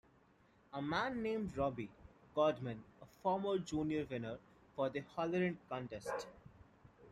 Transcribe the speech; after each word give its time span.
A 0.73 0.81
man 0.81 1.21
named 1.21 1.55
Robby 1.55 1.87
Goodman 2.33 2.83
a 3.03 3.05
former 3.21 3.59
junior 3.59 4.07
winner 4.09 4.39
of 4.75 4.93
the 4.93 5.01
Hollerin' 5.15 5.57
Contest. 5.69 6.25